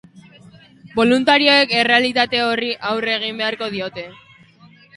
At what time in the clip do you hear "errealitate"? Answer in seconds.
1.83-2.41